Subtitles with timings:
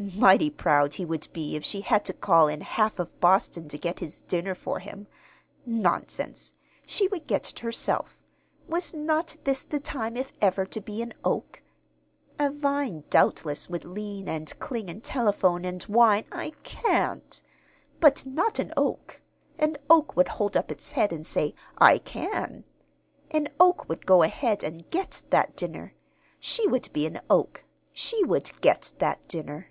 [0.00, 3.78] Mighty proud he would be if she had to call in half of Boston to
[3.78, 5.06] get his dinner for him!
[5.64, 6.52] Nonsense!
[6.84, 8.22] She would get it herself.
[8.66, 11.62] Was not this the time, if ever, to be an oak?
[12.40, 17.40] A vine, doubtless, would lean and cling and telephone, and whine "I can't!"
[18.00, 19.22] But not an oak.
[19.58, 22.64] An oak would hold up its head and say "I can!"
[23.30, 25.94] An oak would go ahead and get that dinner.
[26.40, 27.64] She would be an oak.
[27.92, 29.70] She would get that dinner.